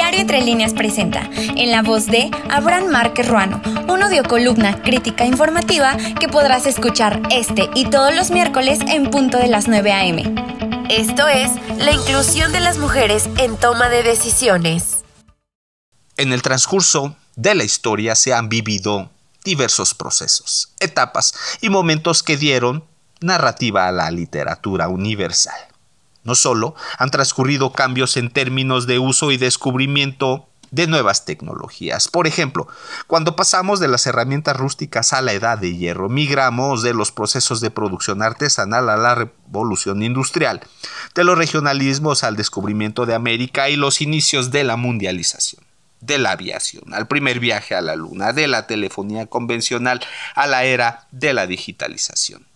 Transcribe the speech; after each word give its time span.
Diario 0.00 0.20
Entre 0.22 0.40
Líneas 0.40 0.72
presenta, 0.72 1.28
en 1.34 1.70
la 1.70 1.82
voz 1.82 2.06
de 2.06 2.30
Abraham 2.48 2.86
Márquez 2.86 3.28
Ruano, 3.28 3.60
un 3.86 4.00
columna 4.22 4.80
crítica 4.82 5.26
informativa 5.26 5.94
que 6.18 6.26
podrás 6.26 6.64
escuchar 6.64 7.20
este 7.30 7.68
y 7.74 7.84
todos 7.90 8.14
los 8.14 8.30
miércoles 8.30 8.80
en 8.88 9.10
punto 9.10 9.36
de 9.36 9.48
las 9.48 9.68
9 9.68 9.92
a.m. 9.92 10.34
Esto 10.88 11.28
es 11.28 11.50
la 11.76 11.92
inclusión 11.92 12.50
de 12.50 12.60
las 12.60 12.78
mujeres 12.78 13.28
en 13.36 13.58
toma 13.58 13.90
de 13.90 14.02
decisiones. 14.02 15.04
En 16.16 16.32
el 16.32 16.40
transcurso 16.40 17.14
de 17.36 17.54
la 17.54 17.64
historia 17.64 18.14
se 18.14 18.32
han 18.32 18.48
vivido 18.48 19.10
diversos 19.44 19.94
procesos, 19.94 20.72
etapas 20.80 21.34
y 21.60 21.68
momentos 21.68 22.22
que 22.22 22.38
dieron 22.38 22.84
narrativa 23.20 23.86
a 23.86 23.92
la 23.92 24.10
literatura 24.10 24.88
universal. 24.88 25.69
No 26.24 26.34
solo 26.34 26.74
han 26.98 27.10
transcurrido 27.10 27.72
cambios 27.72 28.16
en 28.16 28.30
términos 28.30 28.86
de 28.86 28.98
uso 28.98 29.30
y 29.30 29.36
descubrimiento 29.36 30.50
de 30.70 30.86
nuevas 30.86 31.24
tecnologías. 31.24 32.08
Por 32.08 32.26
ejemplo, 32.26 32.68
cuando 33.06 33.36
pasamos 33.36 33.80
de 33.80 33.88
las 33.88 34.06
herramientas 34.06 34.56
rústicas 34.56 35.12
a 35.12 35.20
la 35.20 35.32
edad 35.32 35.58
de 35.58 35.76
hierro, 35.76 36.08
migramos 36.08 36.82
de 36.82 36.94
los 36.94 37.12
procesos 37.12 37.60
de 37.60 37.70
producción 37.70 38.22
artesanal 38.22 38.88
a 38.88 38.96
la 38.96 39.14
revolución 39.14 40.02
industrial, 40.02 40.60
de 41.14 41.24
los 41.24 41.36
regionalismos 41.36 42.22
al 42.22 42.36
descubrimiento 42.36 43.06
de 43.06 43.14
América 43.14 43.68
y 43.68 43.76
los 43.76 44.00
inicios 44.00 44.50
de 44.50 44.64
la 44.64 44.76
mundialización 44.76 45.64
de 46.00 46.16
la 46.16 46.30
aviación, 46.30 46.94
al 46.94 47.08
primer 47.08 47.40
viaje 47.40 47.74
a 47.74 47.82
la 47.82 47.94
luna, 47.94 48.32
de 48.32 48.48
la 48.48 48.66
telefonía 48.66 49.26
convencional 49.26 50.00
a 50.34 50.46
la 50.46 50.64
era 50.64 51.06
de 51.10 51.34
la 51.34 51.46
digitalización 51.46 52.49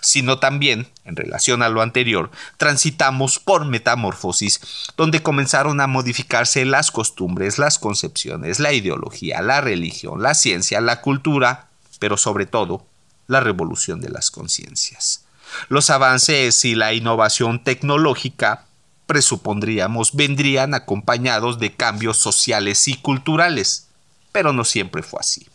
sino 0.00 0.38
también, 0.38 0.88
en 1.04 1.16
relación 1.16 1.62
a 1.62 1.68
lo 1.68 1.82
anterior, 1.82 2.30
transitamos 2.56 3.38
por 3.38 3.64
metamorfosis, 3.64 4.60
donde 4.96 5.22
comenzaron 5.22 5.80
a 5.80 5.86
modificarse 5.86 6.64
las 6.64 6.90
costumbres, 6.90 7.58
las 7.58 7.78
concepciones, 7.78 8.60
la 8.60 8.72
ideología, 8.72 9.42
la 9.42 9.60
religión, 9.60 10.22
la 10.22 10.34
ciencia, 10.34 10.80
la 10.80 11.00
cultura, 11.00 11.68
pero 11.98 12.16
sobre 12.16 12.46
todo, 12.46 12.86
la 13.26 13.40
revolución 13.40 14.00
de 14.00 14.10
las 14.10 14.30
conciencias. 14.30 15.24
Los 15.68 15.90
avances 15.90 16.64
y 16.64 16.74
la 16.74 16.92
innovación 16.92 17.62
tecnológica, 17.62 18.64
presupondríamos, 19.06 20.14
vendrían 20.14 20.74
acompañados 20.74 21.58
de 21.58 21.74
cambios 21.74 22.16
sociales 22.16 22.88
y 22.88 22.96
culturales, 22.96 23.88
pero 24.32 24.52
no 24.52 24.64
siempre 24.64 25.02
fue 25.02 25.20
así. 25.20 25.46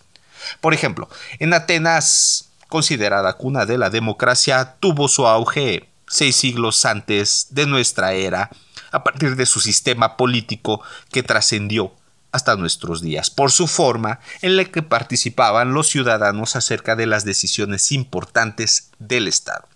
Por 0.61 0.73
ejemplo, 0.73 1.09
en 1.39 1.53
Atenas 1.53 2.48
considerada 2.69 3.33
cuna 3.33 3.65
de 3.65 3.77
la 3.77 3.89
democracia, 3.89 4.75
tuvo 4.79 5.09
su 5.09 5.27
auge 5.27 5.89
seis 6.07 6.35
siglos 6.37 6.85
antes 6.85 7.47
de 7.49 7.65
nuestra 7.65 8.13
era, 8.13 8.49
a 8.91 9.03
partir 9.03 9.35
de 9.35 9.45
su 9.45 9.59
sistema 9.59 10.15
político 10.15 10.81
que 11.11 11.23
trascendió 11.23 11.93
hasta 12.31 12.55
nuestros 12.55 13.01
días, 13.01 13.29
por 13.29 13.51
su 13.51 13.67
forma 13.67 14.19
en 14.41 14.55
la 14.55 14.65
que 14.65 14.83
participaban 14.83 15.73
los 15.73 15.89
ciudadanos 15.89 16.55
acerca 16.55 16.95
de 16.95 17.07
las 17.07 17.25
decisiones 17.25 17.91
importantes 17.91 18.91
del 18.99 19.27
Estado. 19.27 19.67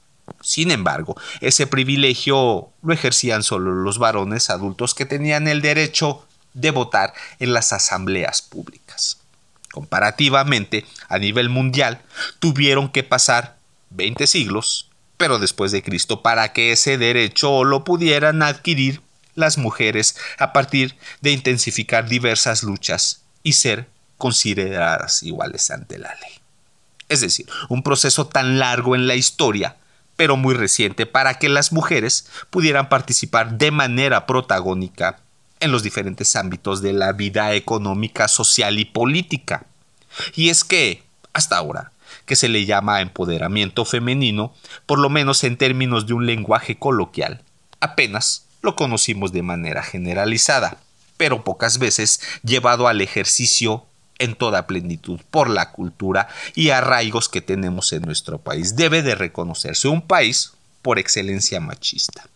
Sin 0.41 0.71
embargo, 0.71 1.15
ese 1.41 1.67
privilegio 1.67 2.69
lo 2.81 2.93
ejercían 2.93 3.43
solo 3.43 3.73
los 3.73 3.97
varones 3.97 4.49
adultos 4.49 4.93
que 4.93 5.05
tenían 5.05 5.47
el 5.47 5.61
derecho 5.61 6.25
de 6.53 6.71
votar 6.71 7.13
en 7.39 7.53
las 7.53 7.73
asambleas 7.73 8.43
públicas 8.43 9.22
comparativamente 9.73 10.85
a 11.09 11.17
nivel 11.17 11.49
mundial, 11.49 11.99
tuvieron 12.37 12.89
que 12.89 13.01
pasar 13.01 13.57
20 13.89 14.27
siglos, 14.27 14.87
pero 15.17 15.39
después 15.39 15.71
de 15.71 15.81
Cristo, 15.81 16.21
para 16.21 16.53
que 16.53 16.71
ese 16.71 16.99
derecho 16.99 17.63
lo 17.63 17.83
pudieran 17.83 18.43
adquirir 18.43 19.01
las 19.33 19.57
mujeres 19.57 20.15
a 20.37 20.53
partir 20.53 20.95
de 21.21 21.31
intensificar 21.31 22.07
diversas 22.07 22.61
luchas 22.61 23.23
y 23.41 23.53
ser 23.53 23.89
consideradas 24.19 25.23
iguales 25.23 25.71
ante 25.71 25.97
la 25.97 26.13
ley. 26.21 26.39
Es 27.09 27.21
decir, 27.21 27.47
un 27.67 27.81
proceso 27.81 28.27
tan 28.27 28.59
largo 28.59 28.93
en 28.95 29.07
la 29.07 29.15
historia, 29.15 29.77
pero 30.15 30.37
muy 30.37 30.53
reciente, 30.53 31.07
para 31.07 31.39
que 31.39 31.49
las 31.49 31.71
mujeres 31.71 32.27
pudieran 32.51 32.89
participar 32.89 33.57
de 33.57 33.71
manera 33.71 34.27
protagónica 34.27 35.19
en 35.63 35.71
los 35.71 35.81
diferentes 35.81 36.35
ámbitos 36.35 36.81
de 36.81 36.93
la 36.93 37.13
vida 37.13 37.53
económica, 37.53 38.27
social 38.27 38.79
y 38.79 38.85
política. 38.85 39.65
Y 40.35 40.49
es 40.49 40.63
que, 40.63 41.03
hasta 41.31 41.57
ahora, 41.57 41.91
que 42.25 42.35
se 42.35 42.49
le 42.49 42.65
llama 42.65 43.01
empoderamiento 43.01 43.85
femenino, 43.85 44.53
por 44.85 44.99
lo 44.99 45.09
menos 45.09 45.43
en 45.43 45.57
términos 45.57 46.05
de 46.05 46.13
un 46.13 46.25
lenguaje 46.25 46.77
coloquial, 46.77 47.41
apenas 47.79 48.45
lo 48.61 48.75
conocimos 48.75 49.31
de 49.31 49.41
manera 49.41 49.83
generalizada, 49.83 50.77
pero 51.17 51.43
pocas 51.43 51.79
veces 51.79 52.19
llevado 52.43 52.87
al 52.87 53.01
ejercicio 53.01 53.85
en 54.19 54.35
toda 54.35 54.67
plenitud 54.67 55.19
por 55.31 55.49
la 55.49 55.71
cultura 55.71 56.27
y 56.55 56.69
arraigos 56.69 57.29
que 57.29 57.41
tenemos 57.41 57.93
en 57.93 58.03
nuestro 58.03 58.37
país. 58.37 58.75
Debe 58.75 59.01
de 59.01 59.15
reconocerse 59.15 59.87
un 59.87 60.01
país 60.01 60.53
por 60.81 60.99
excelencia 60.99 61.59
machista. 61.59 62.27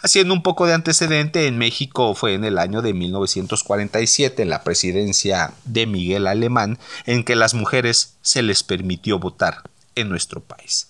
Haciendo 0.00 0.34
un 0.34 0.42
poco 0.42 0.66
de 0.66 0.74
antecedente, 0.74 1.46
en 1.46 1.58
México 1.58 2.14
fue 2.14 2.34
en 2.34 2.44
el 2.44 2.58
año 2.58 2.82
de 2.82 2.94
1947, 2.94 4.42
en 4.42 4.48
la 4.48 4.64
presidencia 4.64 5.52
de 5.64 5.86
Miguel 5.86 6.26
Alemán, 6.26 6.78
en 7.06 7.24
que 7.24 7.36
las 7.36 7.54
mujeres 7.54 8.14
se 8.22 8.42
les 8.42 8.62
permitió 8.62 9.18
votar 9.18 9.62
en 9.94 10.08
nuestro 10.08 10.40
país. 10.40 10.88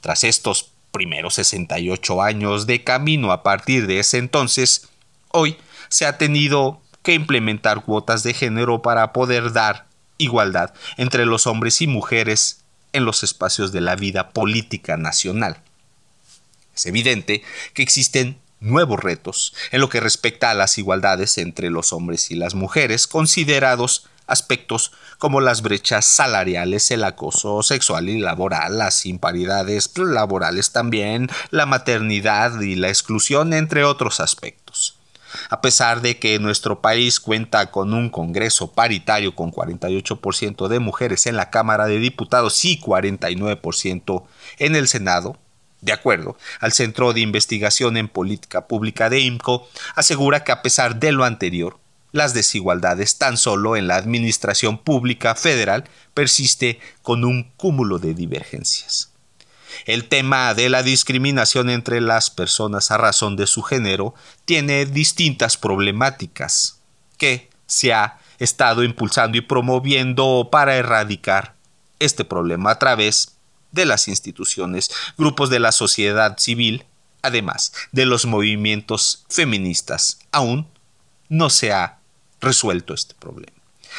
Tras 0.00 0.24
estos 0.24 0.70
primeros 0.92 1.34
68 1.34 2.22
años 2.22 2.66
de 2.66 2.82
camino 2.84 3.32
a 3.32 3.42
partir 3.42 3.86
de 3.86 3.98
ese 3.98 4.18
entonces, 4.18 4.88
hoy 5.28 5.56
se 5.88 6.06
ha 6.06 6.18
tenido 6.18 6.80
que 7.02 7.14
implementar 7.14 7.82
cuotas 7.82 8.22
de 8.22 8.34
género 8.34 8.82
para 8.82 9.12
poder 9.12 9.52
dar 9.52 9.86
igualdad 10.18 10.74
entre 10.96 11.26
los 11.26 11.46
hombres 11.46 11.80
y 11.80 11.86
mujeres 11.86 12.60
en 12.92 13.04
los 13.04 13.22
espacios 13.22 13.72
de 13.72 13.80
la 13.80 13.96
vida 13.96 14.30
política 14.30 14.96
nacional. 14.96 15.62
Es 16.80 16.86
evidente 16.86 17.42
que 17.74 17.82
existen 17.82 18.40
nuevos 18.58 18.98
retos 19.00 19.52
en 19.70 19.82
lo 19.82 19.90
que 19.90 20.00
respecta 20.00 20.50
a 20.50 20.54
las 20.54 20.78
igualdades 20.78 21.36
entre 21.36 21.68
los 21.68 21.92
hombres 21.92 22.30
y 22.30 22.36
las 22.36 22.54
mujeres, 22.54 23.06
considerados 23.06 24.08
aspectos 24.26 24.90
como 25.18 25.42
las 25.42 25.60
brechas 25.60 26.06
salariales, 26.06 26.90
el 26.90 27.04
acoso 27.04 27.62
sexual 27.62 28.08
y 28.08 28.18
laboral, 28.18 28.78
las 28.78 29.04
imparidades 29.04 29.90
laborales 29.98 30.72
también, 30.72 31.28
la 31.50 31.66
maternidad 31.66 32.58
y 32.62 32.76
la 32.76 32.88
exclusión, 32.88 33.52
entre 33.52 33.84
otros 33.84 34.18
aspectos. 34.18 34.96
A 35.50 35.60
pesar 35.60 36.00
de 36.00 36.18
que 36.18 36.38
nuestro 36.38 36.80
país 36.80 37.20
cuenta 37.20 37.70
con 37.70 37.92
un 37.92 38.08
Congreso 38.08 38.72
paritario 38.72 39.36
con 39.36 39.52
48% 39.52 40.68
de 40.68 40.78
mujeres 40.78 41.26
en 41.26 41.36
la 41.36 41.50
Cámara 41.50 41.84
de 41.84 41.98
Diputados 41.98 42.64
y 42.64 42.80
49% 42.80 44.24
en 44.58 44.76
el 44.76 44.88
Senado, 44.88 45.36
de 45.80 45.92
acuerdo 45.92 46.36
al 46.60 46.72
Centro 46.72 47.12
de 47.12 47.20
Investigación 47.20 47.96
en 47.96 48.08
Política 48.08 48.66
Pública 48.66 49.10
de 49.10 49.20
IMCO, 49.20 49.68
asegura 49.94 50.44
que 50.44 50.52
a 50.52 50.62
pesar 50.62 50.96
de 50.96 51.12
lo 51.12 51.24
anterior, 51.24 51.78
las 52.12 52.34
desigualdades 52.34 53.18
tan 53.18 53.36
solo 53.36 53.76
en 53.76 53.86
la 53.86 53.96
administración 53.96 54.78
pública 54.78 55.34
federal 55.34 55.84
persiste 56.14 56.80
con 57.02 57.24
un 57.24 57.52
cúmulo 57.56 57.98
de 57.98 58.14
divergencias. 58.14 59.10
El 59.86 60.08
tema 60.08 60.52
de 60.54 60.68
la 60.68 60.82
discriminación 60.82 61.70
entre 61.70 62.00
las 62.00 62.30
personas 62.30 62.90
a 62.90 62.98
razón 62.98 63.36
de 63.36 63.46
su 63.46 63.62
género 63.62 64.14
tiene 64.44 64.84
distintas 64.84 65.56
problemáticas 65.56 66.80
que 67.16 67.48
se 67.66 67.92
ha 67.92 68.18
estado 68.38 68.82
impulsando 68.82 69.38
y 69.38 69.42
promoviendo 69.42 70.48
para 70.50 70.76
erradicar 70.76 71.54
este 71.98 72.24
problema 72.24 72.72
a 72.72 72.78
través 72.78 73.36
de 73.72 73.84
las 73.84 74.08
instituciones, 74.08 74.90
grupos 75.16 75.50
de 75.50 75.60
la 75.60 75.72
sociedad 75.72 76.38
civil, 76.38 76.84
además 77.22 77.72
de 77.92 78.06
los 78.06 78.26
movimientos 78.26 79.24
feministas. 79.28 80.18
Aún 80.32 80.66
no 81.28 81.50
se 81.50 81.72
ha 81.72 81.98
resuelto 82.40 82.94
este 82.94 83.14
problema. 83.14 83.52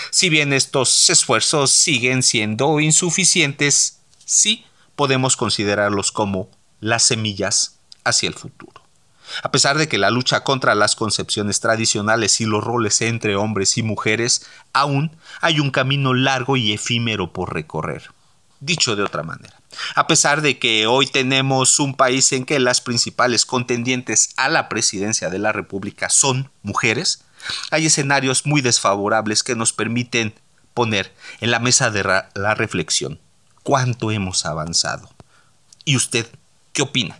Si 0.10 0.30
bien 0.30 0.54
estos 0.54 1.10
esfuerzos 1.10 1.72
siguen 1.72 2.24
siendo 2.24 2.80
insuficientes, 2.80 4.00
sí 4.25 4.66
podemos 4.96 5.36
considerarlos 5.36 6.12
como 6.12 6.50
las 6.80 7.04
semillas 7.04 7.80
hacia 8.04 8.28
el 8.28 8.36
futuro. 8.36 8.81
A 9.44 9.51
pesar 9.51 9.78
de 9.78 9.88
que 9.88 9.98
la 9.98 10.10
lucha 10.10 10.44
contra 10.44 10.75
las 10.75 10.96
concepciones 10.96 11.60
tradicionales 11.60 12.42
y 12.42 12.46
los 12.46 12.63
roles 12.63 13.01
entre 13.01 13.36
hombres 13.36 13.78
y 13.78 13.84
mujeres, 13.84 14.46
aún 14.74 15.16
hay 15.40 15.60
un 15.60 15.72
camino 15.72 16.13
largo 16.13 16.57
y 16.57 16.74
efímero 16.74 17.31
por 17.31 17.54
recorrer. 17.54 18.12
Dicho 18.63 18.96
de 18.96 19.04
otra 19.04 19.24
manera, 19.24 19.60
a 19.96 20.06
pesar 20.06 20.42
de 20.42 20.60
que 20.60 20.86
hoy 20.86 21.08
tenemos 21.08 21.80
un 21.80 21.96
país 21.96 22.31
en 22.31 22.46
que 22.46 22.60
las 22.60 22.80
principales 22.80 23.46
contendientes 23.46 24.30
a 24.38 24.50
la 24.50 24.69
presidencia 24.69 25.30
de 25.31 25.40
la 25.40 25.52
República 25.52 26.10
son 26.10 26.52
mujeres, 26.62 27.24
hay 27.72 27.88
escenarios 27.88 28.46
muy 28.46 28.62
desfavorables 28.62 29.42
que 29.42 29.56
nos 29.56 29.74
permiten 29.74 30.36
poner 30.75 31.12
en 31.40 31.50
la 31.50 31.58
mesa 31.58 31.90
de 31.90 32.04
la 32.04 32.54
reflexión 32.54 33.19
cuánto 33.63 34.12
hemos 34.12 34.46
avanzado. 34.46 35.10
¿Y 35.86 35.96
usted 35.96 36.30
qué 36.74 36.84
opina? 36.84 37.19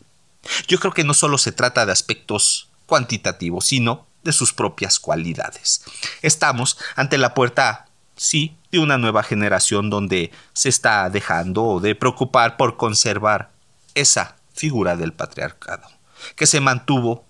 Yo 0.68 0.80
creo 0.80 0.94
que 0.94 1.04
no 1.04 1.14
solo 1.14 1.38
se 1.38 1.52
trata 1.52 1.86
de 1.86 1.92
aspectos 1.92 2.70
cuantitativos, 2.86 3.66
sino 3.66 4.08
de 4.24 4.34
sus 4.34 4.54
propias 4.54 5.00
cualidades. 5.00 5.84
Estamos 6.22 6.78
ante 6.96 7.18
la 7.18 7.34
puerta, 7.34 7.88
sí, 8.16 8.56
de 8.72 8.80
una 8.80 8.98
nueva 8.98 9.24
generación 9.24 9.90
donde 9.90 10.32
se 10.54 10.70
está 10.70 11.10
dejando 11.10 11.80
de 11.80 11.96
preocupar 11.96 12.58
por 12.58 12.78
conservar 12.78 13.52
esa 13.96 14.36
figura 14.54 14.96
del 14.96 15.14
patriarcado, 15.14 15.88
que 16.36 16.48
se 16.48 16.62
mantuvo 16.62 17.26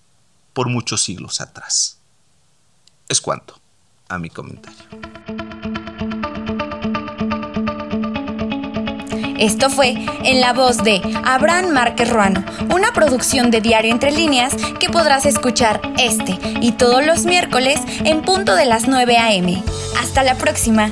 por 0.53 0.69
muchos 0.69 1.01
siglos 1.03 1.41
atrás. 1.41 1.99
Es 3.07 3.21
cuanto 3.21 3.59
a 4.07 4.17
mi 4.19 4.29
comentario. 4.29 4.85
Esto 9.41 9.71
fue 9.71 9.95
en 10.23 10.39
la 10.39 10.53
voz 10.53 10.83
de 10.83 11.01
Abraham 11.25 11.71
Márquez 11.71 12.11
Ruano, 12.11 12.45
una 12.69 12.93
producción 12.93 13.49
de 13.49 13.59
Diario 13.59 13.91
Entre 13.91 14.11
Líneas 14.11 14.55
que 14.79 14.91
podrás 14.91 15.25
escuchar 15.25 15.81
este 15.97 16.37
y 16.61 16.73
todos 16.73 17.03
los 17.03 17.25
miércoles 17.25 17.81
en 18.05 18.21
punto 18.21 18.53
de 18.53 18.65
las 18.65 18.87
9 18.87 19.17
a.m. 19.17 19.63
Hasta 19.97 20.21
la 20.21 20.35
próxima. 20.35 20.91